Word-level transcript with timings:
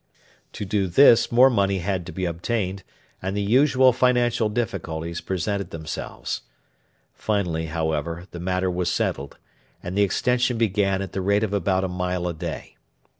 To 0.53 0.65
do 0.65 0.87
this 0.87 1.31
more 1.31 1.51
money 1.51 1.77
had 1.77 2.07
to 2.07 2.11
be 2.11 2.25
obtained, 2.25 2.81
and 3.21 3.37
the 3.37 3.41
usual 3.43 3.93
financial 3.93 4.49
difficulties 4.49 5.21
presented 5.21 5.69
themselves. 5.69 6.41
Finally, 7.13 7.67
however, 7.67 8.25
the 8.31 8.39
matter 8.39 8.71
was 8.71 8.89
settled, 8.91 9.37
and 9.83 9.95
the 9.95 10.01
extension 10.01 10.57
began 10.57 11.03
at 11.03 11.11
the 11.11 11.21
rate 11.21 11.43
of 11.43 11.53
about 11.53 11.83
a 11.83 11.87
mile 11.87 12.27
a 12.27 12.33
day. 12.33 12.77